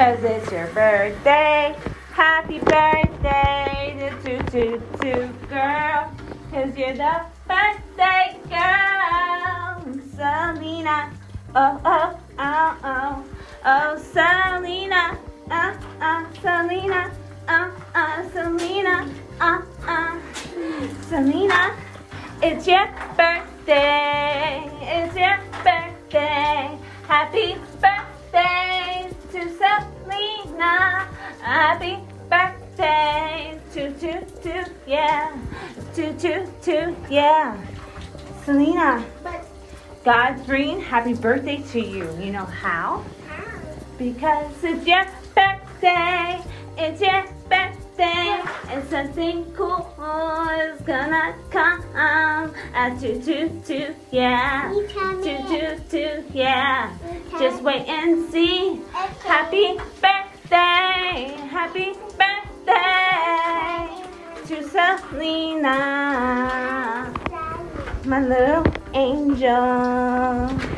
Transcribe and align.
Cause 0.00 0.24
it's 0.24 0.50
your 0.50 0.66
birthday. 0.68 1.76
Happy 2.12 2.58
birthday 2.60 4.10
to 4.22 4.38
to 4.44 4.78
to 5.02 5.28
girl. 5.46 6.10
Cause 6.50 6.74
you're 6.74 6.94
the 6.94 7.20
birthday 7.46 8.40
girl. 8.48 9.84
Selena. 10.16 11.12
Oh 11.54 11.78
oh 11.84 12.18
oh 12.38 12.78
oh. 12.82 13.24
Oh 13.66 13.98
Selena. 13.98 15.18
Uh 15.50 15.76
uh 16.00 16.24
Selena. 16.40 17.12
Uh 17.46 17.70
uh 17.94 18.28
Selena. 18.30 19.06
Uh 19.38 19.60
uh 19.86 20.18
Selena. 21.10 21.76
It's 22.42 22.66
your 22.66 22.86
birthday. 23.18 24.64
It's 24.80 25.14
your 25.14 25.38
birthday. 25.62 26.78
Happy 27.06 27.56
birthday 27.82 27.89
Happy 31.70 32.00
birthday 32.28 33.56
to 33.72 33.92
to 33.92 34.24
to 34.42 34.70
yeah. 34.88 35.38
To 35.94 36.12
to 36.18 36.44
to 36.62 36.96
yeah. 37.08 37.56
Selena, 38.44 39.04
But 39.22 39.46
God's 40.04 40.44
bringing 40.46 40.80
happy 40.80 41.14
birthday 41.14 41.62
to 41.70 41.80
you. 41.80 42.10
You 42.18 42.32
know 42.32 42.44
how? 42.44 43.04
Because 43.98 44.52
it's 44.64 44.84
your 44.84 45.06
birthday. 45.32 46.42
It's 46.76 47.00
your 47.00 47.22
birthday. 47.48 48.42
And 48.66 48.82
something 48.90 49.44
cool 49.54 49.86
is 50.50 50.80
gonna 50.80 51.36
come. 51.52 51.84
At 52.74 52.98
two, 52.98 53.22
two, 53.22 53.48
two, 53.64 53.94
yeah. 54.10 54.74
You 54.74 54.88
tell 54.88 55.12
me. 55.12 55.22
Two, 55.22 55.38
two, 55.46 55.80
two, 55.88 56.24
yeah. 56.34 56.90
Just 57.38 57.62
wait 57.62 57.86
and 57.86 58.28
see. 58.28 58.80
Happy 59.22 59.78
Happy 61.10 61.92
birthday 62.16 62.78
to 64.46 64.62
Selena, 64.62 65.52
my 68.04 68.20
little 68.20 68.64
angel. 68.94 70.69